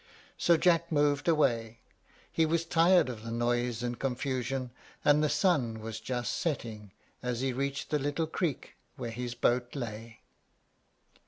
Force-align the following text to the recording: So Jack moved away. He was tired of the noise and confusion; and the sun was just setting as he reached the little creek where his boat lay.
So 0.35 0.57
Jack 0.57 0.91
moved 0.91 1.27
away. 1.27 1.79
He 2.31 2.43
was 2.43 2.65
tired 2.65 3.07
of 3.07 3.21
the 3.21 3.29
noise 3.29 3.83
and 3.83 3.99
confusion; 3.99 4.71
and 5.05 5.23
the 5.23 5.29
sun 5.29 5.79
was 5.79 5.99
just 5.99 6.37
setting 6.39 6.91
as 7.21 7.41
he 7.41 7.53
reached 7.53 7.91
the 7.91 7.99
little 7.99 8.25
creek 8.25 8.77
where 8.95 9.11
his 9.11 9.35
boat 9.35 9.75
lay. 9.75 10.21